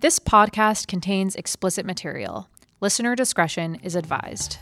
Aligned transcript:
This 0.00 0.20
podcast 0.20 0.86
contains 0.86 1.34
explicit 1.34 1.84
material. 1.84 2.48
Listener 2.80 3.16
discretion 3.16 3.80
is 3.82 3.96
advised. 3.96 4.58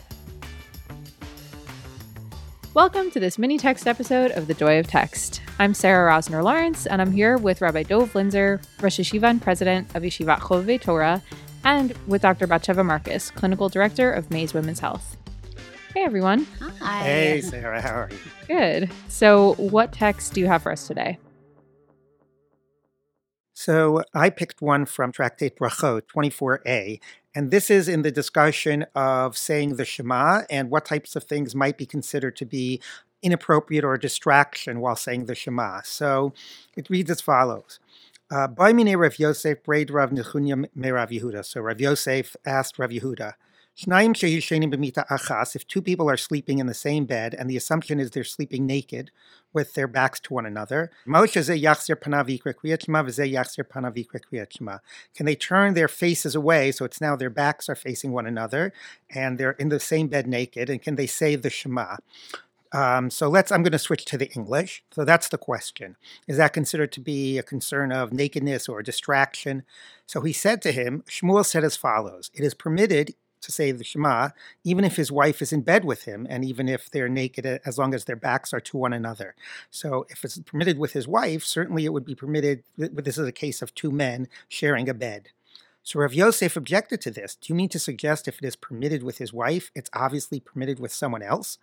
Welcome 2.73 3.11
to 3.11 3.19
this 3.19 3.37
mini 3.37 3.59
text 3.59 3.85
episode 3.85 4.31
of 4.31 4.47
The 4.47 4.55
Joy 4.55 4.79
of 4.79 4.87
Text. 4.87 5.43
I'm 5.59 5.75
Sarah 5.75 6.11
Rosner 6.11 6.43
Lawrence, 6.43 6.87
and 6.87 6.99
I'm 6.99 7.11
here 7.11 7.37
with 7.37 7.61
Rabbi 7.61 7.83
Dov 7.83 8.13
Linzer, 8.13 8.65
Rosh 8.81 8.99
Yeshiva 8.99 9.29
and 9.29 9.39
President 9.39 9.93
of 9.95 10.01
Yeshivat 10.01 10.39
Chovevei 10.39 10.81
Torah, 10.81 11.21
and 11.63 11.93
with 12.07 12.23
Dr. 12.23 12.47
Batsheva 12.47 12.83
Marcus, 12.83 13.29
Clinical 13.29 13.69
Director 13.69 14.11
of 14.11 14.31
Maze 14.31 14.55
Women's 14.55 14.79
Health. 14.79 15.17
Hey, 15.93 16.01
everyone. 16.01 16.47
Hi. 16.81 17.03
Hey, 17.03 17.41
Sarah, 17.41 17.79
how 17.79 17.93
are 17.93 18.09
you? 18.09 18.17
Good. 18.47 18.89
So, 19.07 19.53
what 19.53 19.93
text 19.93 20.33
do 20.33 20.41
you 20.41 20.47
have 20.47 20.63
for 20.63 20.71
us 20.71 20.87
today? 20.87 21.19
So 23.59 24.03
I 24.13 24.29
picked 24.29 24.61
one 24.61 24.85
from 24.85 25.11
Tractate 25.11 25.57
Brachot 25.57 26.03
24a, 26.15 26.99
and 27.33 27.49
this 27.49 27.71
is 27.71 27.89
in 27.89 28.03
the 28.03 28.11
discussion 28.11 28.85
of 28.93 29.35
saying 29.35 29.77
the 29.77 29.83
Shema 29.83 30.43
and 30.47 30.69
what 30.69 30.85
types 30.85 31.15
of 31.15 31.23
things 31.23 31.55
might 31.55 31.75
be 31.75 31.87
considered 31.87 32.35
to 32.35 32.45
be 32.45 32.79
inappropriate 33.23 33.83
or 33.83 33.97
distraction 33.97 34.79
while 34.79 34.95
saying 34.95 35.25
the 35.25 35.33
Shema. 35.33 35.81
So 35.83 36.33
it 36.75 36.87
reads 36.91 37.09
as 37.09 37.19
follows. 37.19 37.79
Uh. 38.29 38.47
So 38.47 38.81
Rav 41.61 41.81
Yosef 41.81 42.35
asked 42.45 42.77
Rav 42.77 42.91
Yehuda, 42.91 43.33
Achas, 45.11 45.55
if 45.55 45.67
two 45.67 45.83
people 45.83 46.09
are 46.09 46.17
sleeping 46.17 46.57
in 46.57 46.65
the 46.65 46.73
same 46.73 47.05
bed 47.05 47.35
and 47.37 47.47
the 47.47 47.55
assumption 47.55 47.99
is 47.99 48.09
they're 48.09 48.23
sleeping 48.23 48.65
naked 48.65 49.11
with 49.53 49.75
their 49.75 49.87
backs 49.87 50.19
to 50.21 50.33
one 50.33 50.47
another, 50.47 50.89
can 51.05 51.13
they 55.25 55.35
turn 55.35 55.75
their 55.75 55.87
faces 55.87 56.33
away 56.33 56.71
so 56.71 56.85
it's 56.85 56.99
now 56.99 57.15
their 57.15 57.29
backs 57.29 57.69
are 57.69 57.75
facing 57.75 58.11
one 58.11 58.25
another 58.25 58.73
and 59.11 59.37
they're 59.37 59.51
in 59.51 59.69
the 59.69 59.79
same 59.79 60.07
bed 60.07 60.25
naked 60.25 60.71
and 60.71 60.81
can 60.81 60.95
they 60.95 61.07
say 61.07 61.35
the 61.35 61.51
Shema? 61.51 61.97
Um, 62.71 63.11
so 63.11 63.29
let's, 63.29 63.51
I'm 63.51 63.61
going 63.61 63.73
to 63.73 63.79
switch 63.79 64.05
to 64.05 64.17
the 64.17 64.31
English. 64.31 64.83
So 64.91 65.05
that's 65.05 65.29
the 65.29 65.37
question. 65.37 65.97
Is 66.27 66.37
that 66.37 66.51
considered 66.51 66.91
to 66.93 66.99
be 66.99 67.37
a 67.37 67.43
concern 67.43 67.91
of 67.91 68.11
nakedness 68.11 68.67
or 68.67 68.81
distraction? 68.81 69.61
So 70.07 70.21
he 70.21 70.33
said 70.33 70.63
to 70.63 70.71
him, 70.71 71.03
Shmuel 71.07 71.45
said 71.45 71.63
as 71.63 71.77
follows 71.77 72.31
It 72.33 72.43
is 72.43 72.55
permitted 72.55 73.13
to 73.41 73.51
say 73.51 73.71
the 73.71 73.83
Shema, 73.83 74.29
even 74.63 74.83
if 74.83 74.95
his 74.95 75.11
wife 75.11 75.41
is 75.41 75.53
in 75.53 75.61
bed 75.61 75.85
with 75.85 76.03
him, 76.03 76.27
and 76.29 76.43
even 76.43 76.67
if 76.67 76.89
they're 76.89 77.09
naked, 77.09 77.45
uh, 77.45 77.59
as 77.65 77.77
long 77.77 77.93
as 77.93 78.05
their 78.05 78.15
backs 78.15 78.53
are 78.53 78.59
to 78.59 78.77
one 78.77 78.93
another. 78.93 79.35
So, 79.69 80.05
if 80.09 80.23
it's 80.23 80.39
permitted 80.39 80.77
with 80.77 80.93
his 80.93 81.07
wife, 81.07 81.43
certainly 81.43 81.85
it 81.85 81.93
would 81.93 82.05
be 82.05 82.15
permitted. 82.15 82.63
This 82.77 83.17
is 83.17 83.27
a 83.27 83.31
case 83.31 83.61
of 83.61 83.73
two 83.73 83.91
men 83.91 84.27
sharing 84.47 84.89
a 84.89 84.93
bed. 84.93 85.29
So, 85.83 85.99
Rav 85.99 86.13
Yosef 86.13 86.55
objected 86.55 87.01
to 87.01 87.11
this. 87.11 87.35
Do 87.35 87.53
you 87.53 87.55
mean 87.55 87.69
to 87.69 87.79
suggest 87.79 88.27
if 88.27 88.39
it 88.39 88.45
is 88.45 88.55
permitted 88.55 89.03
with 89.03 89.19
his 89.19 89.33
wife, 89.33 89.71
it's 89.75 89.89
obviously 89.93 90.39
permitted 90.39 90.79
with 90.79 90.93
someone 90.93 91.21
else? 91.21 91.57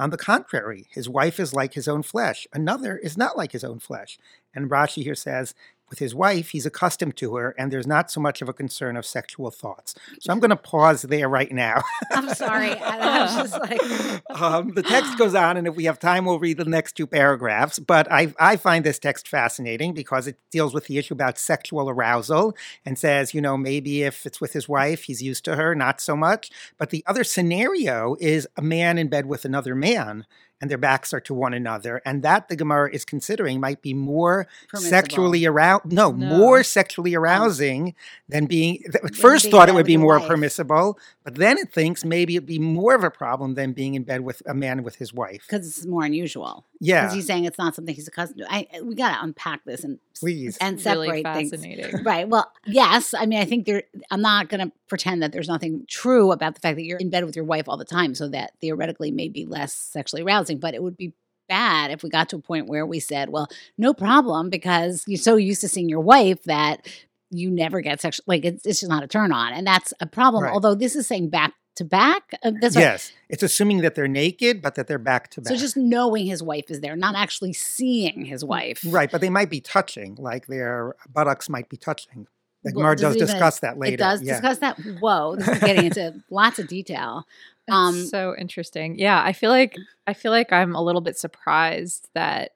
On 0.00 0.10
the 0.10 0.16
contrary, 0.16 0.86
his 0.90 1.08
wife 1.08 1.40
is 1.40 1.54
like 1.54 1.74
his 1.74 1.88
own 1.88 2.04
flesh. 2.04 2.46
Another 2.52 2.96
is 2.96 3.18
not 3.18 3.36
like 3.36 3.50
his 3.50 3.64
own 3.64 3.80
flesh. 3.80 4.16
And 4.54 4.70
Rashi 4.70 5.02
here 5.02 5.16
says, 5.16 5.54
with 5.90 5.98
his 5.98 6.14
wife, 6.14 6.50
he's 6.50 6.66
accustomed 6.66 7.16
to 7.16 7.36
her, 7.36 7.54
and 7.58 7.72
there's 7.72 7.86
not 7.86 8.10
so 8.10 8.20
much 8.20 8.42
of 8.42 8.48
a 8.48 8.52
concern 8.52 8.96
of 8.96 9.06
sexual 9.06 9.50
thoughts. 9.50 9.94
So 10.20 10.32
I'm 10.32 10.40
going 10.40 10.50
to 10.50 10.56
pause 10.56 11.02
there 11.02 11.28
right 11.28 11.50
now. 11.50 11.82
I'm 12.12 12.28
sorry. 12.34 12.72
I 12.72 13.22
was 13.22 13.34
just 13.34 13.60
like. 14.28 14.40
um, 14.40 14.72
the 14.74 14.82
text 14.82 15.18
goes 15.18 15.34
on, 15.34 15.56
and 15.56 15.66
if 15.66 15.74
we 15.74 15.84
have 15.84 15.98
time, 15.98 16.24
we'll 16.24 16.38
read 16.38 16.58
the 16.58 16.64
next 16.64 16.92
two 16.96 17.06
paragraphs. 17.06 17.78
But 17.78 18.10
I, 18.10 18.34
I 18.38 18.56
find 18.56 18.84
this 18.84 18.98
text 18.98 19.28
fascinating 19.28 19.94
because 19.94 20.26
it 20.26 20.38
deals 20.50 20.74
with 20.74 20.86
the 20.86 20.98
issue 20.98 21.14
about 21.14 21.38
sexual 21.38 21.88
arousal 21.88 22.56
and 22.84 22.98
says, 22.98 23.34
you 23.34 23.40
know, 23.40 23.56
maybe 23.56 24.02
if 24.02 24.26
it's 24.26 24.40
with 24.40 24.52
his 24.52 24.68
wife, 24.68 25.04
he's 25.04 25.22
used 25.22 25.44
to 25.46 25.56
her, 25.56 25.74
not 25.74 26.00
so 26.00 26.16
much. 26.16 26.50
But 26.76 26.90
the 26.90 27.04
other 27.06 27.24
scenario 27.24 28.16
is 28.20 28.46
a 28.56 28.62
man 28.62 28.98
in 28.98 29.08
bed 29.08 29.26
with 29.26 29.44
another 29.44 29.74
man 29.74 30.26
and 30.60 30.70
their 30.70 30.78
backs 30.78 31.12
are 31.12 31.20
to 31.20 31.34
one 31.34 31.54
another, 31.54 32.02
and 32.04 32.22
that 32.22 32.48
the 32.48 32.56
Gemara 32.56 32.90
is 32.92 33.04
considering 33.04 33.60
might 33.60 33.82
be 33.82 33.94
more 33.94 34.46
Permissible. 34.68 34.90
sexually 34.90 35.44
aroused. 35.46 35.92
No, 35.92 36.10
No. 36.10 36.36
more 36.36 36.62
sexually 36.62 37.14
oh. 37.16 37.20
arousing 37.20 37.94
than 38.28 38.46
being. 38.46 38.82
At 39.04 39.14
first, 39.14 39.44
being 39.44 39.52
thought 39.52 39.68
it 39.68 39.74
would 39.74 39.86
be 39.86 39.96
more 39.96 40.18
wife. 40.18 40.28
permissible, 40.28 40.98
but 41.24 41.36
then 41.36 41.58
it 41.58 41.72
thinks 41.72 42.04
maybe 42.04 42.36
it'd 42.36 42.46
be 42.46 42.58
more 42.58 42.94
of 42.94 43.04
a 43.04 43.10
problem 43.10 43.54
than 43.54 43.72
being 43.72 43.94
in 43.94 44.02
bed 44.02 44.22
with 44.22 44.42
a 44.46 44.54
man 44.54 44.82
with 44.82 44.96
his 44.96 45.12
wife. 45.14 45.44
Because 45.48 45.66
it's 45.66 45.86
more 45.86 46.04
unusual. 46.04 46.64
Yeah, 46.80 47.02
Because 47.02 47.14
he's 47.16 47.26
saying 47.26 47.44
it's 47.44 47.58
not 47.58 47.74
something 47.74 47.94
he's 47.94 48.06
accustomed 48.08 48.40
to. 48.40 48.52
I, 48.52 48.66
we 48.82 48.94
got 48.94 49.16
to 49.16 49.22
unpack 49.24 49.64
this 49.64 49.82
and 49.82 49.98
please. 50.18 50.56
and 50.60 50.84
really 50.84 51.22
separate 51.22 51.50
things. 51.50 52.02
Right. 52.04 52.28
Well, 52.28 52.50
yes. 52.66 53.14
I 53.14 53.26
mean, 53.26 53.40
I 53.40 53.44
think 53.44 53.66
there. 53.66 53.82
I'm 54.10 54.20
not 54.22 54.48
going 54.48 54.60
to 54.68 54.72
pretend 54.88 55.22
that 55.22 55.32
there's 55.32 55.48
nothing 55.48 55.84
true 55.88 56.30
about 56.32 56.54
the 56.54 56.60
fact 56.60 56.76
that 56.76 56.84
you're 56.84 56.98
in 56.98 57.10
bed 57.10 57.24
with 57.24 57.34
your 57.36 57.44
wife 57.44 57.68
all 57.68 57.76
the 57.76 57.84
time, 57.84 58.14
so 58.14 58.28
that 58.28 58.52
theoretically 58.60 59.10
may 59.10 59.28
be 59.28 59.44
less 59.44 59.72
sexually 59.74 60.22
But 60.56 60.74
it 60.74 60.82
would 60.82 60.96
be 60.96 61.12
bad 61.48 61.90
if 61.90 62.02
we 62.02 62.10
got 62.10 62.28
to 62.30 62.36
a 62.36 62.40
point 62.40 62.68
where 62.68 62.86
we 62.86 63.00
said, 63.00 63.30
"Well, 63.30 63.48
no 63.76 63.92
problem," 63.92 64.50
because 64.50 65.04
you're 65.06 65.18
so 65.18 65.36
used 65.36 65.60
to 65.60 65.68
seeing 65.68 65.88
your 65.88 66.00
wife 66.00 66.42
that 66.44 66.88
you 67.30 67.50
never 67.50 67.80
get 67.80 68.00
sexual. 68.00 68.24
Like 68.26 68.44
it's, 68.44 68.64
it's 68.64 68.80
just 68.80 68.90
not 68.90 69.02
a 69.02 69.06
turn 69.08 69.32
on, 69.32 69.52
and 69.52 69.66
that's 69.66 69.92
a 70.00 70.06
problem. 70.06 70.44
Right. 70.44 70.52
Although 70.52 70.74
this 70.74 70.96
is 70.96 71.06
saying 71.06 71.28
back 71.30 71.54
to 71.78 71.84
back. 71.84 72.34
Uh, 72.44 72.52
yes, 72.60 73.12
it's 73.28 73.42
assuming 73.42 73.78
that 73.78 73.94
they're 73.94 74.06
naked, 74.08 74.60
but 74.60 74.74
that 74.74 74.86
they're 74.86 74.98
back 74.98 75.30
to 75.30 75.40
back. 75.40 75.48
So 75.48 75.56
just 75.56 75.76
knowing 75.76 76.26
his 76.26 76.42
wife 76.42 76.70
is 76.70 76.80
there, 76.80 76.96
not 76.96 77.14
actually 77.16 77.54
seeing 77.54 78.24
his 78.24 78.44
wife. 78.44 78.84
right, 78.86 79.10
but 79.10 79.20
they 79.20 79.30
might 79.30 79.48
be 79.50 79.60
touching, 79.60 80.16
like 80.16 80.46
their 80.46 80.94
buttocks 81.10 81.48
might 81.48 81.68
be 81.68 81.76
touching. 81.76 82.26
The 82.72 82.78
Well, 82.80 82.92
does 82.94 83.00
does 83.02 83.16
even- 83.16 83.26
discuss 83.26 83.60
that 83.60 83.78
later. 83.78 83.94
It 83.94 83.98
does 83.98 84.22
yeah. 84.22 84.32
discuss 84.34 84.58
that. 84.58 84.76
Whoa, 85.00 85.36
this 85.36 85.48
is 85.48 85.58
getting 85.60 85.86
into 85.86 86.22
lots 86.30 86.58
of 86.58 86.68
detail. 86.68 87.26
Um, 87.70 88.00
It's 88.00 88.10
so 88.10 88.34
interesting. 88.38 88.98
Yeah, 88.98 89.22
I 89.22 89.32
feel 89.32 89.50
like 89.50 89.76
I 90.06 90.14
feel 90.14 90.32
like 90.32 90.52
I'm 90.52 90.74
a 90.74 90.82
little 90.82 91.00
bit 91.02 91.18
surprised 91.18 92.08
that 92.14 92.52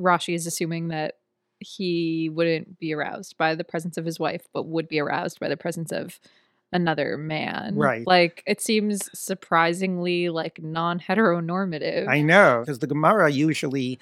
Rashi 0.00 0.34
is 0.34 0.46
assuming 0.46 0.88
that 0.88 1.16
he 1.60 2.30
wouldn't 2.32 2.78
be 2.78 2.92
aroused 2.94 3.36
by 3.36 3.54
the 3.54 3.64
presence 3.64 3.96
of 3.96 4.04
his 4.04 4.18
wife, 4.18 4.46
but 4.52 4.66
would 4.66 4.88
be 4.88 4.98
aroused 5.00 5.38
by 5.40 5.48
the 5.48 5.56
presence 5.56 5.92
of 5.92 6.18
another 6.72 7.16
man. 7.16 7.76
Right. 7.76 8.06
Like 8.06 8.42
it 8.46 8.60
seems 8.60 9.08
surprisingly 9.18 10.28
like 10.30 10.60
non-heteronormative. 10.62 12.08
I 12.08 12.20
know, 12.20 12.60
because 12.60 12.80
the 12.80 12.86
Gemara 12.86 13.30
usually, 13.30 13.98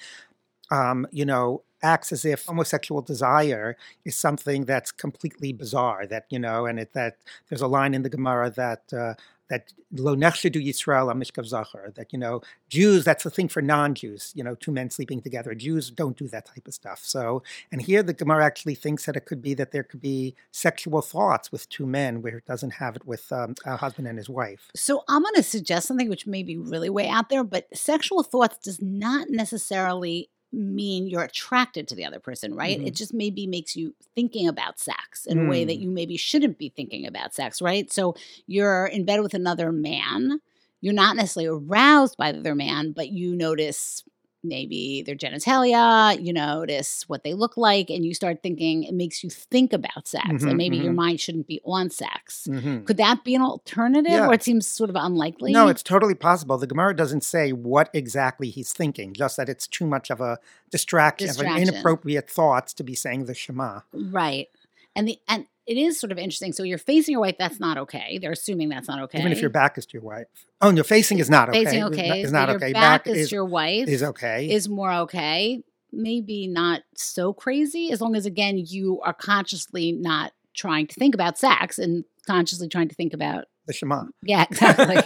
um, 0.73 1.07
you 1.11 1.25
know, 1.25 1.61
acts 1.83 2.11
as 2.11 2.25
if 2.25 2.45
homosexual 2.45 3.01
desire 3.01 3.75
is 4.05 4.17
something 4.17 4.65
that's 4.65 4.91
completely 4.91 5.53
bizarre. 5.53 6.07
That 6.07 6.25
you 6.29 6.39
know, 6.39 6.65
and 6.65 6.79
it, 6.79 6.93
that 6.93 7.17
there's 7.49 7.61
a 7.61 7.67
line 7.67 7.93
in 7.93 8.01
the 8.01 8.09
Gemara 8.09 8.49
that 8.51 8.83
uh, 8.91 9.13
that 9.49 9.73
lo 9.91 10.15
nechshedu 10.15 10.65
Yisrael 10.65 11.13
amishkav 11.13 11.45
zachar. 11.45 11.91
That 11.95 12.11
you 12.11 12.17
know, 12.17 12.41
Jews. 12.69 13.03
That's 13.05 13.23
the 13.23 13.29
thing 13.29 13.49
for 13.49 13.61
non-Jews. 13.61 14.31
You 14.35 14.43
know, 14.43 14.55
two 14.55 14.71
men 14.71 14.89
sleeping 14.89 15.21
together. 15.21 15.53
Jews 15.53 15.91
don't 15.91 16.17
do 16.17 16.27
that 16.29 16.45
type 16.47 16.67
of 16.67 16.73
stuff. 16.73 17.01
So, 17.03 17.43
and 17.71 17.81
here 17.81 18.01
the 18.01 18.13
Gemara 18.13 18.45
actually 18.45 18.75
thinks 18.75 19.05
that 19.05 19.15
it 19.15 19.25
could 19.25 19.41
be 19.41 19.53
that 19.53 19.71
there 19.71 19.83
could 19.83 20.01
be 20.01 20.35
sexual 20.51 21.01
thoughts 21.03 21.51
with 21.51 21.69
two 21.69 21.85
men, 21.85 22.23
where 22.23 22.37
it 22.37 22.45
doesn't 22.45 22.75
have 22.83 22.95
it 22.95 23.05
with 23.05 23.31
um, 23.31 23.53
a 23.65 23.77
husband 23.77 24.07
and 24.07 24.17
his 24.17 24.29
wife. 24.29 24.71
so 24.75 25.03
I'm 25.07 25.21
going 25.21 25.35
to 25.35 25.43
suggest 25.43 25.87
something 25.87 26.09
which 26.09 26.25
may 26.25 26.41
be 26.41 26.57
really 26.57 26.89
way 26.89 27.07
out 27.07 27.29
there, 27.29 27.43
but 27.43 27.67
sexual 27.75 28.23
thoughts 28.23 28.57
does 28.57 28.81
not 28.81 29.29
necessarily 29.29 30.29
mean 30.53 31.07
you're 31.07 31.23
attracted 31.23 31.87
to 31.87 31.95
the 31.95 32.05
other 32.05 32.19
person, 32.19 32.53
right? 32.55 32.79
Mhm. 32.79 32.87
It 32.87 32.95
just 32.95 33.13
maybe 33.13 33.47
makes 33.47 33.75
you 33.75 33.95
thinking 34.15 34.47
about 34.47 34.79
sex 34.79 35.25
in 35.25 35.39
a 35.39 35.43
way 35.43 35.65
that 35.65 35.77
Mm. 35.77 35.81
you 35.81 35.89
maybe 35.91 36.17
shouldn't 36.17 36.57
be 36.57 36.69
thinking 36.69 37.05
about 37.05 37.33
sex, 37.33 37.61
right? 37.61 37.91
So 37.91 38.15
you're 38.47 38.85
in 38.87 39.05
bed 39.05 39.21
with 39.21 39.33
another 39.33 39.71
man. 39.71 40.39
You're 40.81 40.93
not 40.93 41.15
necessarily 41.15 41.47
aroused 41.67 42.17
by 42.17 42.31
the 42.31 42.39
other 42.39 42.55
man, 42.55 42.91
but 42.91 43.09
you 43.09 43.35
notice 43.35 44.03
maybe 44.43 45.01
their 45.01 45.15
genitalia, 45.15 46.21
you 46.23 46.33
notice 46.33 47.07
what 47.07 47.23
they 47.23 47.33
look 47.33 47.55
like, 47.57 47.89
and 47.89 48.05
you 48.05 48.13
start 48.13 48.43
thinking, 48.43 48.83
it 48.83 48.93
makes 48.93 49.23
you 49.23 49.29
think 49.29 49.73
about 49.73 50.07
sex. 50.07 50.27
Mhm, 50.27 50.47
and 50.49 50.57
maybe 50.57 50.77
your 50.77 50.91
mhm. 50.91 50.97
mind 50.97 51.19
shouldn't 51.21 51.47
be 51.47 51.61
on 51.65 51.89
sex. 51.89 52.47
Mhm. 52.49 52.85
Could 52.85 52.97
that 52.97 53.23
be 53.23 53.35
an 53.35 53.41
alternative, 53.41 54.11
Yeah. 54.11 54.27
or 54.27 54.33
it 54.33 54.43
seems 54.43 54.67
sort 54.67 54.89
of 54.89 54.95
unlikely? 54.95 55.51
No, 55.51 55.67
it's 55.67 55.83
totally 55.83 56.15
possible. 56.15 56.57
The 56.57 56.67
Gemara 56.67 56.95
doesn't 56.95 57.23
say 57.23 57.51
what 57.51 57.89
exactly 57.93 58.49
he's 58.49 58.73
thinking, 58.73 59.13
just 59.13 59.37
that 59.37 59.49
it's 59.49 59.67
too 59.67 59.85
much 59.85 60.09
of 60.09 60.19
a 60.21 60.39
distraction, 60.69 61.29
of 61.29 61.39
an 61.39 61.57
inappropriate 61.57 62.29
thoughts 62.29 62.73
to 62.73 62.83
be 62.83 62.95
saying 62.95 63.25
the 63.25 63.33
Shema. 63.33 63.81
right. 63.93 64.49
And 64.95 65.07
the 65.07 65.17
and 65.27 65.47
it 65.65 65.77
is 65.77 65.99
sort 65.99 66.11
of 66.11 66.17
interesting. 66.17 66.51
So 66.53 66.63
you're 66.63 66.77
facing 66.77 67.13
your 67.13 67.21
wife. 67.21 67.35
That's 67.39 67.59
not 67.59 67.77
okay. 67.77 68.19
They're 68.21 68.31
assuming 68.33 68.69
that's 68.69 68.87
not 68.87 68.99
okay. 69.03 69.19
Even 69.19 69.31
if 69.31 69.41
your 69.41 69.49
back 69.49 69.77
is 69.77 69.85
to 69.87 69.93
your 69.93 70.01
wife. 70.03 70.27
Oh, 70.61 70.71
no, 70.71 70.83
facing 70.83 71.19
is 71.19 71.29
not 71.29 71.49
okay. 71.49 71.63
facing 71.65 71.79
Is 71.79 71.85
okay 71.85 72.07
not- 72.09 72.17
Is 72.19 72.31
not 72.31 72.47
your 72.49 72.57
okay. 72.57 72.73
Back, 72.73 73.05
Back 73.05 73.07
is, 73.13 73.17
is, 73.17 73.31
your 73.31 73.45
wife. 73.45 73.87
is 73.87 74.03
okay. 74.03 74.49
is 74.51 74.67
more 74.69 74.91
okay. 74.91 75.63
Maybe 75.91 76.47
not 76.47 76.81
so 76.95 77.33
crazy 77.33 77.91
as 77.91 78.01
long 78.01 78.15
as 78.15 78.25
again 78.25 78.57
you 78.57 78.99
are 79.01 79.13
consciously 79.13 79.91
not 79.91 80.33
trying 80.55 80.87
to 80.87 80.95
think 80.95 81.13
about 81.15 81.37
sex 81.37 81.77
and 81.79 82.03
consciously 82.27 82.67
trying 82.67 82.87
to 82.89 82.95
think 82.95 83.13
about 83.13 83.45
the 83.67 83.73
Shema. 83.73 84.05
yeah 84.23 84.45
exactly 84.51 84.97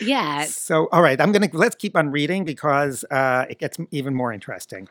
Yeah. 0.00 0.44
So, 0.46 0.88
all 0.90 1.02
right, 1.02 1.20
I'm 1.20 1.30
gonna 1.32 1.48
let's 1.52 1.76
keep 1.76 1.96
on 1.96 2.10
reading 2.10 2.44
because 2.44 3.04
uh, 3.10 3.44
it 3.48 3.58
gets 3.58 3.78
even 3.92 4.14
more 4.14 4.32
interesting. 4.32 4.88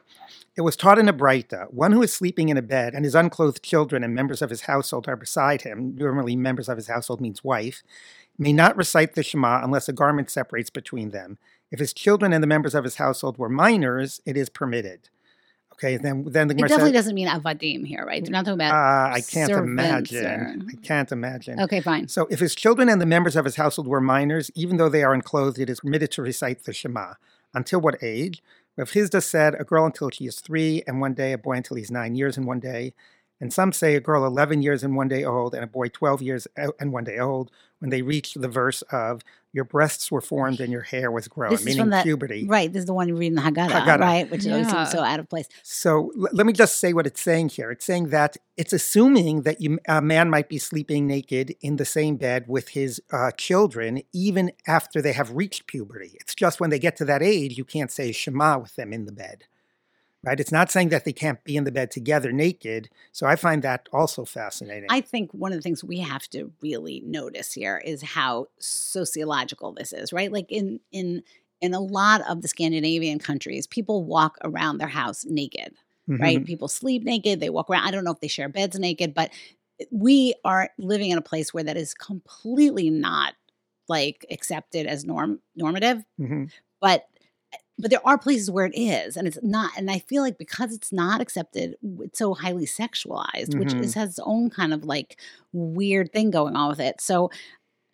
It 0.58 0.62
was 0.62 0.76
taught 0.76 1.00
in 1.00 1.08
a 1.08 1.14
Braita, 1.14 1.72
one 1.72 1.94
who 1.94 2.02
is 2.02 2.12
sleeping 2.14 2.50
in 2.50 2.58
a 2.58 2.62
bed 2.62 2.94
and 2.94 3.06
his 3.06 3.16
unclothed 3.16 3.64
children 3.64 4.04
and 4.04 4.14
members 4.14 4.42
of 4.42 4.50
his 4.50 4.62
household 4.62 5.08
are 5.08 5.16
beside 5.16 5.62
him. 5.62 5.96
Normally, 5.96 6.36
members 6.36 6.68
of 6.68 6.76
his 6.78 6.88
household 6.88 7.22
means 7.22 7.44
wife. 7.44 7.84
May 8.38 8.52
not 8.52 8.76
recite 8.76 9.16
the 9.16 9.24
Shema 9.24 9.64
unless 9.64 9.88
a 9.88 9.94
garment 9.94 10.30
separates 10.30 10.70
between 10.70 11.12
them. 11.12 11.38
If 11.72 11.80
his 11.80 11.94
children 11.94 12.34
and 12.34 12.44
the 12.44 12.48
members 12.48 12.76
of 12.76 12.84
his 12.84 12.96
household 12.96 13.38
were 13.38 13.48
minors, 13.48 14.20
it 14.26 14.36
is 14.36 14.50
permitted. 14.50 15.10
Okay, 15.74 15.96
then 15.98 16.26
then 16.28 16.48
the 16.48 16.54
It 16.54 16.58
Gemara 16.58 16.70
definitely 16.70 16.92
says, 16.92 17.06
doesn't 17.06 17.16
mean 17.16 17.28
avadim 17.28 17.88
here, 17.88 18.06
right? 18.06 18.22
They're 18.24 18.32
not 18.32 18.46
talking 18.46 18.56
about. 18.56 18.74
uh, 18.74 19.14
I 19.16 19.22
can't 19.22 19.50
imagine. 19.52 20.26
or- 20.26 20.56
I 20.70 20.76
can't 20.86 21.12
imagine. 21.12 21.60
okay, 21.62 21.80
fine. 21.82 22.08
So, 22.10 22.28
if 22.30 22.40
his 22.40 22.54
children 22.56 22.90
and 22.90 23.00
the 23.02 23.06
members 23.06 23.36
of 23.38 23.46
his 23.46 23.56
household 23.56 23.88
were 23.88 24.02
minors, 24.02 24.52
even 24.54 24.78
though 24.78 24.90
they 24.90 25.02
are 25.04 25.14
unclothed, 25.14 25.58
it 25.60 25.70
is 25.70 25.80
permitted 25.80 26.12
to 26.12 26.22
recite 26.22 26.66
the 26.66 26.74
Shema. 26.74 27.14
Until 27.54 27.82
what 27.82 27.96
age? 28.02 28.42
Rav 28.78 28.90
Hisda 28.92 29.22
said 29.22 29.56
a 29.60 29.66
girl 29.66 29.86
until 29.86 30.10
she 30.10 30.26
is 30.26 30.40
three, 30.40 30.82
and 30.88 31.02
one 31.02 31.14
day 31.14 31.34
a 31.34 31.38
boy 31.38 31.54
until 31.58 31.78
he's 31.78 31.92
nine 31.92 32.16
years 32.16 32.38
and 32.38 32.48
one 32.48 32.60
day. 32.60 32.94
And 33.42 33.52
some 33.52 33.74
say 33.74 33.96
a 33.96 34.00
girl 34.00 34.24
11 34.26 34.62
years 34.62 34.84
and 34.84 34.96
one 34.96 35.08
day 35.08 35.24
old, 35.26 35.56
and 35.56 35.64
a 35.64 35.68
boy 35.68 35.88
12 35.90 36.22
years 36.22 36.48
and 36.56 36.94
one 36.94 37.04
day 37.04 37.18
old, 37.18 37.50
when 37.80 37.90
they 37.90 38.04
reach 38.04 38.36
the 38.36 38.48
verse 38.48 38.84
of 38.92 39.24
your 39.52 39.66
breasts 39.66 40.12
were 40.12 40.22
formed 40.22 40.62
and 40.62 40.72
your 40.72 40.84
hair 40.84 41.10
was 41.12 41.28
grown, 41.28 41.50
This 41.50 41.66
meaning 41.66 41.82
from 41.82 41.90
the- 41.90 42.04
puberty. 42.04 42.46
Right. 42.48 42.72
This 42.72 42.82
is 42.82 42.86
the 42.86 42.94
one 42.94 43.08
you 43.10 43.16
read 43.18 43.28
in 43.28 43.36
the 43.36 43.42
Haggadah, 43.42 43.70
Haggadah. 43.72 44.00
right? 44.00 44.30
Which 44.32 44.48
always 44.48 44.70
seems 44.70 44.92
so 44.92 45.02
out 45.04 45.20
of 45.20 45.28
place. 45.28 45.48
So 45.64 46.12
l- 46.18 46.28
let 46.32 46.46
me 46.46 46.54
just 46.54 46.78
say 46.78 46.94
what 46.94 47.08
it's 47.08 47.20
saying 47.20 47.50
here. 47.50 47.72
It's 47.72 47.84
saying 47.84 48.10
that 48.10 48.38
it's 48.56 48.72
assuming 48.72 49.42
that 49.42 49.60
you, 49.60 49.80
a 49.90 50.02
man 50.02 50.30
might 50.30 50.48
be 50.48 50.60
sleeping 50.60 51.08
naked 51.08 51.56
in 51.62 51.78
the 51.78 51.84
same 51.86 52.16
bed 52.18 52.46
with 52.48 52.70
his 52.70 53.02
uh, 53.12 53.32
children 53.32 54.04
even 54.14 54.52
after 54.68 55.02
they 55.02 55.14
have 55.14 55.32
reached 55.32 55.66
puberty. 55.66 56.12
It's 56.22 56.36
just 56.36 56.60
when 56.62 56.70
they 56.70 56.80
get 56.80 56.96
to 56.98 57.06
that 57.06 57.24
age, 57.24 57.58
you 57.58 57.66
can't 57.66 57.92
say 57.92 58.12
Shema 58.12 58.60
with 58.60 58.76
them 58.76 58.94
in 58.94 59.06
the 59.06 59.12
bed. 59.12 59.46
Right? 60.24 60.40
It's 60.40 60.52
not 60.52 60.70
saying 60.70 60.90
that 60.90 61.04
they 61.04 61.14
can't 61.14 61.44
be 61.44 61.58
in 61.58 61.64
the 61.64 61.72
bed 61.72 61.90
together 61.90 62.32
naked. 62.32 62.90
So 63.12 63.26
I 63.26 63.36
find 63.36 63.64
that 63.64 63.90
also 63.92 64.24
fascinating. 64.24 64.86
I 64.90 65.02
think 65.02 65.32
one 65.34 65.52
of 65.52 65.58
the 65.58 65.64
things 65.64 65.84
we 65.84 65.98
have 66.00 66.28
to 66.30 66.52
really 66.62 67.02
notice 67.04 67.54
here 67.54 67.82
is 67.84 68.04
how 68.04 68.48
sociological 68.60 69.74
this 69.74 69.94
is, 69.94 70.14
right? 70.14 70.32
Like 70.32 70.52
in 70.52 70.80
in 70.92 71.24
in 71.60 71.74
a 71.74 71.80
lot 71.80 72.22
of 72.30 72.42
the 72.42 72.48
Scandinavian 72.48 73.20
countries, 73.20 73.68
people 73.68 74.04
walk 74.04 74.38
around 74.44 74.78
their 74.78 74.88
house 74.88 75.26
naked, 75.26 75.74
right? 76.08 76.40
Mhm. 76.40 76.46
People 76.46 76.68
sleep 76.68 77.04
naked, 77.04 77.40
they 77.40 77.50
walk 77.50 77.70
around. 77.70 77.88
I 77.88 77.92
don't 77.92 78.04
know 78.04 78.12
if 78.12 78.20
they 78.20 78.28
share 78.28 78.50
beds 78.50 78.78
naked, 78.78 79.14
but 79.14 79.32
we 79.92 80.36
are 80.46 80.70
living 80.78 81.10
in 81.12 81.18
a 81.18 81.22
place 81.24 81.54
where 81.54 81.64
that 81.64 81.78
is 81.78 81.94
completely 81.94 82.90
not 82.92 83.34
like 83.88 84.26
accepted 84.30 84.86
as 84.86 85.04
norm 85.04 85.40
normative 85.56 86.04
Mhm. 86.20 86.52
but 86.80 87.08
but 87.82 87.92
there 87.92 88.06
are 88.08 88.18
places 88.18 88.52
where 88.52 88.66
it 88.66 88.76
is 88.76 89.18
and 89.18 89.28
it's 89.28 89.40
not 89.44 89.72
and 89.78 89.90
i 89.92 90.00
feel 90.00 90.24
like 90.24 90.38
because 90.38 90.74
it's 90.74 90.92
not 90.94 91.22
accepted 91.22 91.76
it's 92.02 92.20
so 92.20 92.34
highly 92.34 92.66
sexualized 92.66 93.58
which 93.58 93.74
Mhm. 93.74 93.84
is 93.84 93.94
has 93.96 94.10
its 94.12 94.20
own 94.24 94.50
kind 94.50 94.74
of 94.74 94.86
like 94.86 95.20
weird 95.54 96.12
thing 96.14 96.32
going 96.32 96.56
on 96.56 96.70
with 96.70 96.80
it. 96.80 97.02
So 97.02 97.30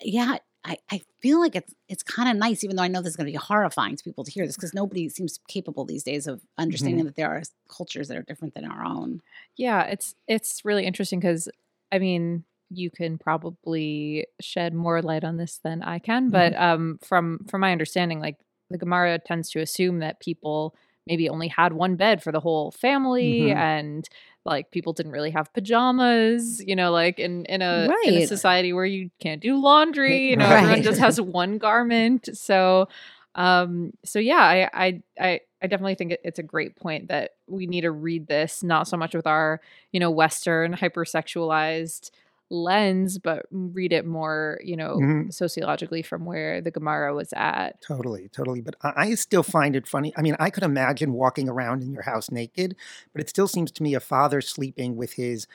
yeah 0.03 0.37
i, 0.65 0.77
I 0.91 1.01
feel 1.21 1.39
like 1.39 1.55
it's 1.55 1.73
it's 1.89 2.03
kind 2.03 2.29
of 2.29 2.35
nice 2.37 2.63
even 2.63 2.75
though 2.75 2.83
i 2.83 2.87
know 2.87 3.01
this 3.01 3.11
is 3.11 3.15
going 3.15 3.27
to 3.27 3.31
be 3.31 3.37
horrifying 3.37 3.95
to 3.95 4.03
people 4.03 4.23
to 4.23 4.31
hear 4.31 4.45
this 4.45 4.55
because 4.55 4.73
nobody 4.73 5.09
seems 5.09 5.39
capable 5.47 5.85
these 5.85 6.03
days 6.03 6.27
of 6.27 6.41
understanding 6.57 7.05
that 7.05 7.15
there 7.15 7.29
are 7.29 7.41
cultures 7.69 8.07
that 8.07 8.17
are 8.17 8.23
different 8.23 8.53
than 8.53 8.65
our 8.65 8.83
own. 8.85 9.21
Yeah, 9.57 9.83
it's 9.83 10.15
it's 10.27 10.65
really 10.65 10.85
interesting 10.85 11.19
because 11.19 11.49
I 11.91 11.99
mean, 11.99 12.43
you 12.69 12.89
can 12.91 13.17
probably 13.17 14.27
shed 14.41 14.73
more 14.73 15.01
light 15.01 15.23
on 15.23 15.37
this 15.37 15.59
than 15.63 15.81
I 15.83 15.99
can, 15.99 16.29
but 16.29 16.53
um 16.55 16.99
from 17.01 17.45
from 17.49 17.61
my 17.61 17.71
understanding, 17.71 18.19
like 18.19 18.37
the 18.69 18.77
Gemara 18.77 19.19
tends 19.19 19.49
to 19.51 19.59
assume 19.59 19.99
that 19.99 20.19
people 20.19 20.75
maybe 21.05 21.29
only 21.29 21.47
had 21.47 21.71
one 21.73 21.95
bed 21.95 22.21
for 22.21 22.31
the 22.31 22.39
whole 22.41 22.71
family 22.71 23.47
Mhm. 23.49 23.55
and 23.55 24.09
like 24.45 24.71
people 24.71 24.93
didn't 24.93 25.11
really 25.11 25.31
have 25.31 25.53
pajamas, 25.53 26.61
you 26.65 26.75
know, 26.75 26.91
like 26.91 27.19
in 27.19 27.45
in 27.45 27.61
a 27.61 27.87
in 28.03 28.15
a 28.15 28.25
society 28.27 28.73
where 28.73 28.85
you 28.85 29.09
can't 29.19 29.41
do 29.41 29.55
laundry, 29.61 30.29
you 30.29 30.37
know, 30.37 30.45
everyone 30.49 30.83
just 30.83 30.99
has 30.99 31.19
one 31.43 31.57
garment. 31.57 32.29
So 32.33 32.87
um 33.35 33.91
so 34.03 34.17
yeah 34.17 34.41
i 34.41 34.69
i 34.73 35.01
i, 35.19 35.39
I 35.61 35.67
definitely 35.67 35.93
think 35.93 36.15
it's 36.23 36.39
a 36.39 36.43
great 36.43 36.75
point 36.75 37.09
that 37.09 37.31
we 37.47 37.67
need 37.67 37.81
to 37.81 37.91
read 37.91 38.25
this 38.25 38.63
not 38.63 38.87
so 38.87 38.97
much 38.97 39.13
with 39.13 39.27
our 39.27 39.61
you 39.91 39.99
know 39.99 40.09
western 40.09 40.73
hypersexualized 40.73 42.09
lens 42.49 43.19
but 43.19 43.45
read 43.51 43.94
it 43.94 44.05
more 44.05 44.59
you 44.63 44.75
know 44.77 45.07
Mhm. 45.07 45.29
sociologically 45.29 46.01
from 46.01 46.25
where 46.25 46.61
the 46.61 46.71
gemara 46.71 47.13
was 47.13 47.33
at 47.35 47.77
Totally, 47.85 48.27
totally. 48.29 48.61
But 48.61 48.75
I 48.81 48.94
I 48.97 49.15
still 49.15 49.44
find 49.44 49.75
it 49.75 49.88
funny. 49.88 50.11
I 50.17 50.21
mean, 50.23 50.35
I 50.39 50.49
could 50.49 50.63
imagine 50.63 51.13
walking 51.13 51.47
around 51.47 51.83
in 51.83 51.91
your 51.91 52.01
house 52.01 52.31
naked, 52.31 52.75
but 53.13 53.21
it 53.21 53.29
still 53.29 53.47
seems 53.47 53.71
to 53.73 53.83
me 53.83 53.94
a 53.94 53.99
father 53.99 54.41
sleeping 54.41 54.95
with 54.95 55.13
his, 55.13 55.45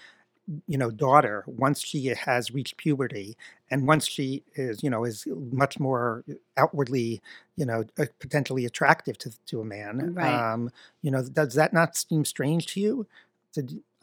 you 0.69 0.79
know, 0.79 0.91
daughter 0.91 1.45
once 1.47 1.81
she 1.83 2.07
has 2.09 2.51
reached 2.53 2.77
puberty 2.79 3.37
and 3.71 3.89
once 3.89 4.07
she 4.09 4.45
is, 4.57 4.83
you 4.83 4.91
know, 4.91 5.05
is 5.05 5.27
much 5.53 5.81
more 5.81 6.25
outwardly, 6.57 7.23
you 7.57 7.67
know, 7.67 7.85
potentially 8.21 8.67
attractive 8.67 9.19
to 9.19 9.33
to 9.47 9.61
a 9.61 9.65
man. 9.65 10.09
Right. 10.15 10.47
Um, 10.53 10.71
you 11.03 11.11
know, 11.11 11.25
does 11.25 11.55
that 11.55 11.73
not 11.73 11.97
seem 11.97 12.25
strange 12.25 12.67
to 12.75 12.81
you? 12.81 13.07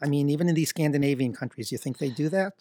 I 0.02 0.08
mean, 0.08 0.28
even 0.30 0.48
in 0.48 0.54
these 0.54 0.70
Scandinavian 0.70 1.32
countries, 1.32 1.70
you 1.72 1.78
think 1.78 1.98
they 1.98 2.10
do 2.10 2.28
that? 2.30 2.54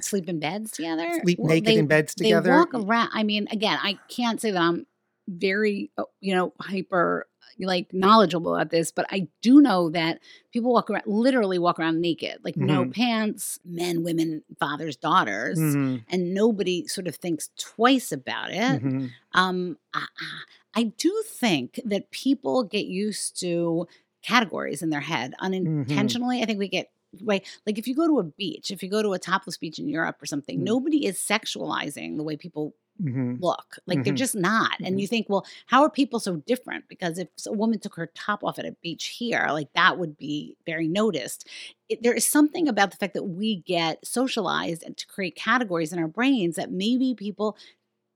sleep 0.00 0.28
in 0.28 0.38
beds 0.38 0.70
together 0.70 1.10
Sleep 1.22 1.38
Well, 1.40 1.48
naked 1.48 1.66
they- 1.66 1.76
in 1.78 1.86
beds 1.88 2.14
together. 2.14 2.50
they 2.50 2.56
walk 2.56 2.74
around 2.74 3.08
i 3.14 3.24
mean 3.24 3.48
again 3.50 3.78
i 3.82 3.98
can't 4.08 4.40
say 4.40 4.50
that 4.52 4.60
i'm 4.60 4.86
very 5.26 5.90
uh, 5.98 6.04
you 6.20 6.34
know 6.34 6.52
hyper 6.60 7.26
like 7.58 7.92
knowledgeable 7.92 8.54
about 8.54 8.70
this 8.70 8.92
but 8.92 9.06
i 9.10 9.26
do 9.42 9.60
know 9.60 9.90
that 9.90 10.20
people 10.52 10.72
walk 10.72 10.88
around 10.90 11.02
literally 11.06 11.58
walk 11.58 11.80
around 11.80 12.00
naked 12.00 12.38
like 12.44 12.56
no 12.56 12.84
Mhm. 12.84 12.94
pants 12.94 13.58
men 13.64 14.04
women 14.04 14.44
fathers 14.60 14.94
daughters 14.96 15.58
Mhm, 15.58 16.04
and 16.08 16.32
nobody 16.34 16.86
sort 16.86 17.08
of 17.08 17.16
thinks 17.16 17.50
twice 17.58 18.12
about 18.12 18.50
it 18.52 18.82
mhm. 18.84 19.10
um 19.32 19.78
I, 19.94 20.04
I 20.74 20.82
do 20.84 21.24
think 21.26 21.80
that 21.86 22.10
people 22.12 22.62
get 22.62 22.84
used 22.86 23.40
to 23.40 23.88
categories 24.22 24.82
in 24.82 24.90
their 24.90 25.00
head 25.00 25.34
unintentionally 25.40 26.42
i 26.42 26.44
think 26.46 26.58
we 26.58 26.68
get 26.68 26.90
right 27.24 27.46
like 27.66 27.78
if 27.78 27.86
you 27.88 27.94
go 27.94 28.06
to 28.06 28.18
a 28.18 28.22
beach 28.24 28.70
if 28.70 28.82
you 28.82 28.88
go 28.90 29.02
to 29.02 29.12
a 29.12 29.18
topless 29.18 29.56
beach 29.56 29.78
in 29.78 29.88
europe 29.88 30.20
or 30.22 30.26
something 30.26 30.58
Mm. 30.58 30.64
nobody 30.64 31.06
is 31.06 31.18
sexualizing 31.18 32.16
the 32.16 32.22
way 32.22 32.36
people 32.36 32.74
Mhm. 33.00 33.40
look 33.40 33.78
like 33.86 34.02
they're 34.02 34.12
Mhm. 34.12 34.16
just 34.16 34.34
not 34.34 34.72
and 34.80 35.00
you 35.00 35.06
think 35.06 35.28
well 35.28 35.46
how 35.66 35.82
are 35.82 35.90
people 35.90 36.18
so 36.18 36.36
different 36.36 36.88
because 36.88 37.16
if 37.18 37.28
a 37.46 37.52
woman 37.52 37.78
took 37.78 37.94
her 37.94 38.08
top 38.14 38.42
off 38.42 38.58
at 38.58 38.64
a 38.66 38.72
beach 38.82 39.06
here 39.06 39.46
like 39.52 39.72
that 39.74 39.98
would 39.98 40.16
be 40.16 40.56
very 40.66 40.88
noticed 40.88 41.46
it, 41.88 42.02
there 42.02 42.12
is 42.12 42.26
something 42.26 42.66
about 42.68 42.90
the 42.90 42.96
fact 42.96 43.14
that 43.14 43.22
we 43.22 43.56
get 43.62 44.04
socialized 44.04 44.82
and 44.82 44.96
to 44.96 45.06
create 45.06 45.36
categories 45.36 45.92
in 45.92 45.98
our 46.00 46.08
brains 46.08 46.56
that 46.56 46.72
maybe 46.72 47.14
people 47.14 47.56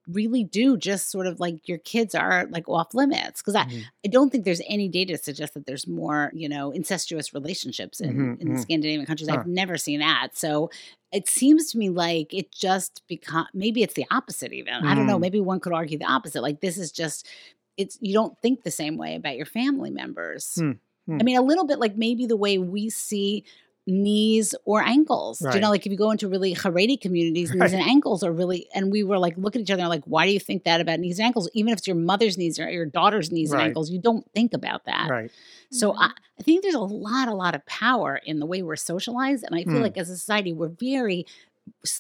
really 0.08 0.44
do 0.44 0.76
just 0.76 1.10
sort 1.10 1.26
of 1.26 1.38
like 1.40 1.68
your 1.68 1.78
kids 1.78 2.14
are 2.14 2.46
like 2.50 2.68
off 2.68 2.92
limits 2.94 3.40
because 3.40 3.54
I, 3.54 3.64
Mhm. 3.64 3.82
I 4.04 4.08
don't 4.08 4.30
think 4.30 4.44
there's 4.44 4.60
any 4.66 4.88
data 4.88 5.16
to 5.16 5.22
suggest 5.22 5.54
that 5.54 5.66
there's 5.66 5.86
more 5.86 6.30
you 6.34 6.48
know 6.48 6.70
incestuous 6.72 7.32
relationships 7.32 8.00
in, 8.00 8.14
Mhm, 8.16 8.40
in 8.40 8.48
the 8.52 8.58
mhm. 8.58 8.62
Scandinavian 8.62 9.06
countries. 9.06 9.28
Huh. 9.28 9.36
I've 9.40 9.46
never 9.46 9.76
seen 9.76 10.00
that. 10.00 10.30
So 10.36 10.70
it 11.12 11.28
seems 11.28 11.70
to 11.72 11.78
me 11.78 11.88
like 11.90 12.32
it 12.34 12.50
just 12.52 13.02
become 13.06 13.46
maybe 13.54 13.82
it's 13.82 13.94
the 13.94 14.06
opposite 14.10 14.52
even. 14.52 14.74
I 14.74 14.94
don't 14.94 15.06
know. 15.06 15.18
Mm. 15.18 15.20
Maybe 15.22 15.40
one 15.40 15.60
could 15.60 15.72
argue 15.72 15.98
the 15.98 16.10
opposite. 16.10 16.42
Like 16.42 16.60
this 16.60 16.78
is 16.78 16.90
just 16.90 17.28
it's 17.76 17.96
you 18.00 18.12
don't 18.12 18.36
think 18.42 18.62
the 18.64 18.70
same 18.70 18.96
way 18.96 19.14
about 19.14 19.36
your 19.36 19.46
family 19.46 19.90
members. 19.90 20.56
Hmm, 20.56 20.72
hmm. 21.06 21.18
I 21.20 21.22
mean, 21.22 21.36
a 21.36 21.42
little 21.42 21.66
bit 21.66 21.78
like 21.78 21.96
maybe 21.96 22.26
the 22.26 22.36
way 22.36 22.58
we 22.58 22.90
see 22.90 23.44
knees 23.86 24.54
or 24.64 24.80
ankles. 24.82 25.40
Do 25.40 25.48
you 25.54 25.60
know, 25.60 25.70
like 25.70 25.84
if 25.86 25.90
you 25.92 25.98
go 25.98 26.10
into 26.12 26.28
really 26.28 26.54
Haredi 26.54 27.00
communities, 27.00 27.50
knees 27.54 27.60
Right. 27.60 27.72
and 27.72 27.82
ankles 27.82 28.22
are 28.22 28.32
really, 28.32 28.68
and 28.74 28.92
we 28.92 29.02
were 29.02 29.18
like 29.18 29.36
looking 29.36 29.60
at 29.60 29.64
each 29.68 29.72
other 29.72 29.88
like, 29.88 30.04
why 30.04 30.26
do 30.26 30.32
you 30.32 30.38
think 30.40 30.64
that 30.64 30.80
about 30.80 31.00
knees 31.00 31.18
and 31.18 31.26
ankles? 31.26 31.50
Even 31.54 31.72
if 31.72 31.78
it's 31.78 31.86
your 31.88 31.96
mother's 31.96 32.38
knees 32.38 32.58
or 32.60 32.68
your 32.70 32.86
daughter's 32.86 33.32
knees 33.32 33.50
Right. 33.50 33.60
and 33.60 33.68
ankles, 33.68 33.90
you 33.90 34.00
don't 34.00 34.24
think 34.34 34.54
about 34.54 34.84
that. 34.84 35.10
Right. 35.10 35.30
So 35.70 35.94
I, 35.96 36.10
I 36.38 36.42
think 36.42 36.62
there's 36.62 36.74
a 36.74 36.80
lot, 36.80 37.28
a 37.28 37.34
lot 37.34 37.54
of 37.54 37.64
power 37.66 38.20
in 38.24 38.38
the 38.38 38.46
way 38.46 38.62
we're 38.62 38.76
socialized. 38.76 39.42
And 39.44 39.54
I 39.54 39.64
feel 39.64 39.74
Mm. 39.74 39.82
like 39.82 39.98
as 39.98 40.10
a 40.10 40.16
society, 40.16 40.52
we're 40.52 40.68
very 40.68 41.26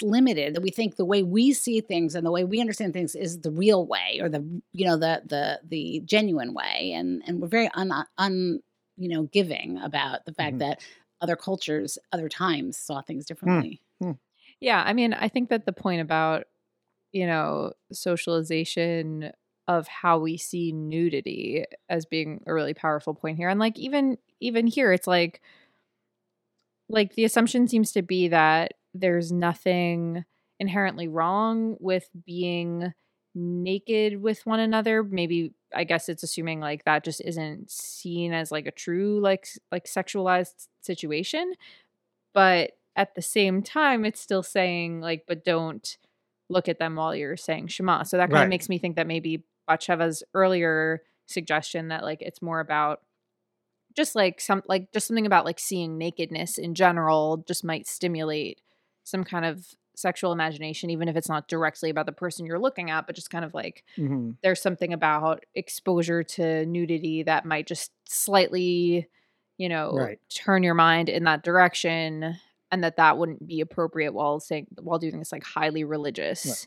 limited 0.02 0.54
that 0.54 0.60
we 0.60 0.70
think 0.70 0.96
the 0.96 1.04
way 1.04 1.22
we 1.22 1.52
see 1.52 1.80
things 1.80 2.14
and 2.14 2.26
the 2.26 2.30
way 2.32 2.44
we 2.44 2.60
understand 2.60 2.92
things 2.92 3.14
is 3.14 3.40
the 3.40 3.50
real 3.50 3.86
way 3.86 4.18
or 4.20 4.28
the 4.28 4.44
you 4.72 4.84
know 4.84 4.96
the 4.96 5.22
the 5.26 5.60
the 5.68 6.00
genuine 6.04 6.52
way 6.52 6.92
and 6.94 7.22
and 7.26 7.40
we're 7.40 7.46
very 7.48 7.70
un, 7.74 7.92
un 8.18 8.60
you 8.96 9.08
know 9.08 9.22
giving 9.24 9.78
about 9.78 10.24
the 10.24 10.32
fact 10.34 10.56
Mhm. 10.56 10.58
that 10.60 10.80
other 11.22 11.36
cultures 11.36 11.96
other 12.12 12.28
times 12.28 12.76
saw 12.76 13.00
things 13.00 13.24
hmm. 13.24 13.28
differently 13.32 13.80
hmm. 14.00 14.12
Yeah, 14.62 14.80
I 14.86 14.92
mean, 14.92 15.12
I 15.12 15.28
think 15.28 15.48
that 15.48 15.66
the 15.66 15.72
point 15.72 16.02
about, 16.02 16.44
you 17.10 17.26
know, 17.26 17.72
socialization 17.92 19.32
of 19.66 19.88
how 19.88 20.20
we 20.20 20.36
see 20.36 20.70
nudity 20.70 21.64
as 21.88 22.06
being 22.06 22.44
a 22.46 22.54
really 22.54 22.72
powerful 22.72 23.12
point 23.12 23.38
here. 23.38 23.48
And 23.48 23.58
like 23.58 23.76
even 23.76 24.18
even 24.38 24.68
here 24.68 24.92
it's 24.92 25.08
like 25.08 25.40
like 26.88 27.14
the 27.16 27.24
assumption 27.24 27.66
seems 27.66 27.90
to 27.92 28.02
be 28.02 28.28
that 28.28 28.74
there's 28.94 29.32
nothing 29.32 30.24
inherently 30.60 31.08
wrong 31.08 31.76
with 31.80 32.08
being 32.24 32.92
naked 33.34 34.20
with 34.20 34.44
one 34.44 34.60
another 34.60 35.02
maybe 35.02 35.54
i 35.74 35.84
guess 35.84 36.08
it's 36.08 36.22
assuming 36.22 36.60
like 36.60 36.84
that 36.84 37.02
just 37.02 37.20
isn't 37.24 37.70
seen 37.70 38.32
as 38.32 38.52
like 38.52 38.66
a 38.66 38.70
true 38.70 39.20
like 39.20 39.46
like 39.70 39.84
sexualized 39.86 40.68
situation 40.82 41.54
but 42.34 42.72
at 42.94 43.14
the 43.14 43.22
same 43.22 43.62
time 43.62 44.04
it's 44.04 44.20
still 44.20 44.42
saying 44.42 45.00
like 45.00 45.24
but 45.26 45.44
don't 45.44 45.96
look 46.50 46.68
at 46.68 46.78
them 46.78 46.96
while 46.96 47.14
you're 47.14 47.36
saying 47.36 47.66
shema 47.66 48.02
so 48.02 48.18
that 48.18 48.24
kind 48.28 48.34
Right. 48.34 48.42
of 48.44 48.48
makes 48.50 48.68
me 48.68 48.78
think 48.78 48.96
that 48.96 49.06
maybe 49.06 49.44
Batsheva's 49.66 50.22
earlier 50.34 51.02
suggestion 51.26 51.88
that 51.88 52.02
like 52.02 52.20
it's 52.20 52.42
more 52.42 52.60
about 52.60 53.00
just 53.96 54.14
like 54.14 54.40
some 54.40 54.62
like 54.68 54.92
just 54.92 55.06
something 55.06 55.24
about 55.26 55.44
like 55.46 55.58
seeing 55.58 55.96
nakedness 55.96 56.58
in 56.58 56.74
general 56.74 57.44
just 57.46 57.64
might 57.64 57.86
stimulate 57.86 58.60
some 59.04 59.24
kind 59.24 59.44
of 59.44 59.66
sexual 59.94 60.32
imagination 60.32 60.90
even 60.90 61.08
if 61.08 61.16
it's 61.16 61.28
not 61.28 61.48
directly 61.48 61.90
about 61.90 62.06
the 62.06 62.12
person 62.12 62.46
you're 62.46 62.58
looking 62.58 62.90
at 62.90 63.06
but 63.06 63.14
just 63.14 63.30
kind 63.30 63.44
of 63.44 63.52
like 63.54 63.84
Mhm. 63.98 64.36
there's 64.42 64.60
something 64.62 64.92
about 64.92 65.44
exposure 65.54 66.22
to 66.22 66.64
nudity 66.66 67.22
that 67.24 67.44
might 67.44 67.66
just 67.66 67.92
slightly 68.08 69.08
you 69.58 69.68
know 69.68 69.92
Right. 69.94 70.18
turn 70.28 70.62
your 70.62 70.74
mind 70.74 71.08
in 71.08 71.24
that 71.24 71.42
direction 71.42 72.36
and 72.70 72.82
that 72.84 72.96
that 72.96 73.18
wouldn't 73.18 73.46
be 73.46 73.60
appropriate 73.60 74.12
while 74.14 74.40
saying 74.40 74.66
while 74.80 74.98
doing 74.98 75.18
this 75.18 75.30
like 75.32 75.44
highly 75.44 75.84
religious 75.84 76.66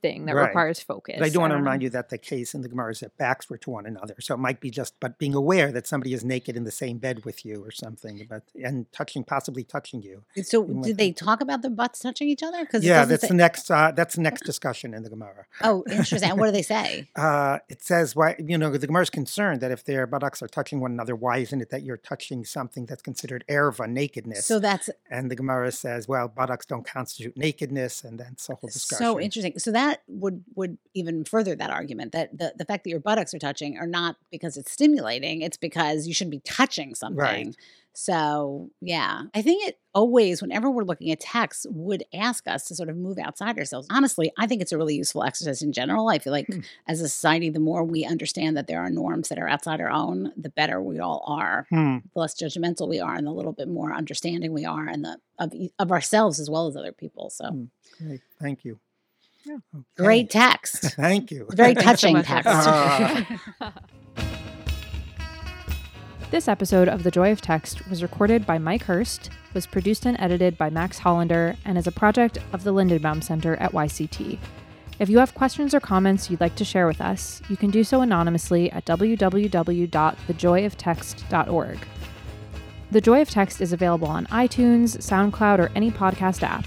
thing 0.00 0.26
that 0.26 0.34
Right. 0.34 0.46
requires 0.46 0.80
focus 0.80 1.16
But 1.18 1.24
I 1.26 1.28
do 1.28 1.40
want 1.40 1.50
to 1.50 1.54
don't 1.54 1.62
remind 1.62 1.82
you 1.82 1.90
that 1.90 2.08
the 2.08 2.18
case 2.18 2.54
in 2.54 2.62
the 2.62 2.68
Gemara 2.68 2.92
is 2.92 3.00
that 3.00 3.16
backs 3.16 3.48
were 3.50 3.58
to 3.58 3.70
one 3.70 3.86
another. 3.86 4.14
So 4.20 4.34
it 4.34 4.38
might 4.38 4.60
be 4.60 4.70
just, 4.70 4.94
but 5.00 5.18
being 5.18 5.34
aware 5.34 5.72
that 5.72 5.86
somebody 5.86 6.12
is 6.12 6.24
naked 6.24 6.56
in 6.56 6.64
the 6.64 6.70
same 6.70 6.98
bed 6.98 7.24
with 7.24 7.44
you 7.44 7.64
or 7.64 7.70
something, 7.70 8.26
but 8.28 8.42
and 8.62 8.90
touching, 8.92 9.24
possibly 9.24 9.64
touching 9.64 10.02
you. 10.02 10.24
So 10.42 10.60
Something 10.66 10.82
like 10.82 10.96
they 10.96 11.12
talk 11.12 11.40
about 11.40 11.62
their 11.62 11.70
butts 11.70 12.00
touching 12.00 12.28
each 12.28 12.42
other? 12.42 12.64
Because 12.64 12.84
Yeah, 12.84 13.04
that's 13.04 13.28
the 13.28 13.34
next. 13.34 13.70
Uh, 13.70 13.92
that's 13.92 14.14
the 14.16 14.22
next 14.22 14.44
discussion 14.44 14.94
in 14.94 15.02
the 15.02 15.10
Gemara. 15.10 15.46
oh, 15.62 15.84
interesting. 15.90 16.30
And 16.30 16.38
what 16.38 16.46
do 16.46 16.52
they 16.52 16.62
say? 16.62 17.08
Uh, 17.28 17.58
it 17.68 17.82
says 17.82 18.14
why 18.16 18.36
you 18.38 18.56
know 18.56 18.70
the 18.70 18.86
Gemara 18.86 19.02
is 19.02 19.10
concerned 19.10 19.60
that 19.60 19.70
if 19.70 19.84
their 19.84 20.06
buttocks 20.06 20.40
are 20.42 20.48
touching 20.48 20.80
one 20.80 20.92
another, 20.92 21.14
why 21.16 21.38
isn't 21.38 21.60
it 21.60 21.70
that 21.70 21.82
you're 21.82 21.96
touching 21.96 22.44
something 22.44 22.86
that's 22.86 23.02
considered 23.02 23.44
erva 23.48 23.88
nakedness? 23.88 24.46
So 24.46 24.58
that's 24.58 24.88
and 25.10 25.30
the 25.30 25.36
Gemara 25.36 25.72
says, 25.72 26.06
well, 26.06 26.28
buttocks 26.28 26.66
don't 26.66 26.86
constitute 26.86 27.36
nakedness, 27.36 28.04
and 28.04 28.18
that's 28.20 28.46
the 28.46 28.54
whole 28.54 28.68
discussion. 28.68 29.04
so 29.04 29.20
interesting. 29.20 29.58
So 29.58 29.72
that 29.72 29.87
would 30.06 30.44
would 30.54 30.78
even 30.94 31.24
further 31.24 31.54
that 31.56 31.70
argument 31.70 32.12
that 32.12 32.36
the, 32.36 32.52
the 32.56 32.64
fact 32.64 32.84
that 32.84 32.90
your 32.90 33.00
buttocks 33.00 33.32
are 33.34 33.38
touching 33.38 33.78
are 33.78 33.86
not 33.86 34.16
because 34.30 34.56
it's 34.56 34.70
stimulating, 34.72 35.42
it's 35.42 35.56
because 35.56 36.06
you 36.06 36.14
shouldn't 36.14 36.32
be 36.32 36.40
touching 36.40 36.94
something. 36.94 37.18
right. 37.18 37.56
So 37.94 38.70
yeah, 38.80 39.22
I 39.34 39.42
think 39.42 39.66
it 39.66 39.78
always, 39.92 40.40
whenever 40.40 40.70
we're 40.70 40.84
looking 40.84 41.10
at 41.10 41.18
text, 41.18 41.66
would 41.68 42.04
ask 42.14 42.46
us 42.46 42.64
to 42.66 42.74
sort 42.76 42.88
of 42.88 42.96
move 42.96 43.18
outside 43.18 43.58
ourselves. 43.58 43.88
Honestly, 43.90 44.30
I 44.38 44.46
think 44.46 44.62
it's 44.62 44.70
a 44.70 44.78
really 44.78 44.94
useful 44.94 45.24
exercise 45.24 45.62
in 45.62 45.72
general. 45.72 46.08
I 46.08 46.20
feel 46.20 46.32
like 46.32 46.46
Hmm. 46.46 46.60
as 46.86 47.00
a 47.00 47.08
society, 47.08 47.50
the 47.50 47.58
more 47.58 47.82
we 47.82 48.04
understand 48.04 48.56
that 48.56 48.68
there 48.68 48.80
are 48.80 48.88
norms 48.90 49.28
that 49.30 49.38
are 49.38 49.48
outside 49.48 49.80
our 49.80 49.90
own, 49.90 50.32
the 50.36 50.48
better 50.50 50.80
we 50.80 51.00
all 51.00 51.24
are. 51.26 51.66
Hmm. 51.70 51.96
The 52.14 52.20
less 52.20 52.34
judgmental 52.40 52.88
we 52.88 53.00
are, 53.00 53.14
and 53.16 53.26
the 53.26 53.32
little 53.32 53.52
bit 53.52 53.66
more 53.68 53.92
understanding 53.92 54.52
we 54.52 54.64
are, 54.64 54.86
and 54.86 55.04
the 55.04 55.18
of 55.40 55.52
of 55.80 55.90
ourselves 55.90 56.38
as 56.38 56.48
well 56.48 56.68
as 56.68 56.76
other 56.76 56.92
people. 56.92 57.30
So 57.30 57.48
Hmm. 57.50 57.64
Great. 58.00 58.20
Thank 58.40 58.64
you. 58.64 58.78
Yeah. 59.48 59.56
Okay. 59.74 59.84
great 59.96 60.30
text. 60.30 60.82
Thank 60.96 61.30
you. 61.30 61.46
Very 61.50 61.74
Thanks 61.74 62.00
so 62.02 62.12
touching 62.12 62.22
text. 62.22 63.56
This 66.30 66.46
episode 66.46 66.88
of 66.88 67.04
The 67.04 67.10
Joy 67.10 67.32
of 67.32 67.40
Text 67.40 67.88
was 67.88 68.02
recorded 68.02 68.44
by 68.44 68.58
Mike 68.58 68.82
Hurst, 68.82 69.30
was 69.54 69.66
produced 69.66 70.04
and 70.04 70.14
edited 70.20 70.58
by 70.58 70.68
Max 70.68 70.98
Hollander, 70.98 71.56
and 71.64 71.78
is 71.78 71.86
a 71.86 71.92
project 71.92 72.36
of 72.52 72.64
the 72.64 72.74
Lindenbaum 72.74 73.24
Center 73.24 73.56
at 73.56 73.72
YCT. 73.72 74.38
If 74.98 75.08
you 75.08 75.16
have 75.20 75.34
questions 75.34 75.72
or 75.72 75.80
comments 75.80 76.28
you'd 76.28 76.42
like 76.42 76.54
to 76.56 76.66
share 76.66 76.86
with 76.86 77.00
us, 77.00 77.40
you 77.48 77.56
can 77.56 77.70
do 77.70 77.82
so 77.82 78.02
anonymously 78.02 78.70
at 78.72 78.84
www.thejoyoftext.org. 78.84 81.78
The 82.90 83.00
Joy 83.00 83.22
of 83.22 83.30
Text 83.30 83.62
is 83.62 83.72
available 83.72 84.08
on 84.08 84.26
iTunes, 84.26 84.98
SoundCloud, 84.98 85.60
or 85.60 85.70
any 85.74 85.90
podcast 85.90 86.42
app. 86.42 86.66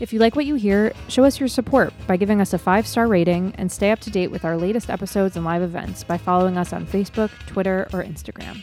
If 0.00 0.12
you 0.12 0.18
like 0.18 0.34
what 0.34 0.44
you 0.44 0.56
hear, 0.56 0.92
show 1.08 1.24
us 1.24 1.38
your 1.38 1.48
support 1.48 1.92
by 2.08 2.16
giving 2.16 2.40
us 2.40 2.52
a 2.52 2.58
five 2.58 2.86
star 2.86 3.06
rating 3.06 3.54
and 3.58 3.70
stay 3.70 3.92
up 3.92 4.00
to 4.00 4.10
date 4.10 4.28
with 4.28 4.44
our 4.44 4.56
latest 4.56 4.90
episodes 4.90 5.36
and 5.36 5.44
live 5.44 5.62
events 5.62 6.02
by 6.02 6.18
following 6.18 6.58
us 6.58 6.72
on 6.72 6.84
Facebook, 6.84 7.30
Twitter, 7.46 7.86
or 7.92 8.02
Instagram. 8.02 8.60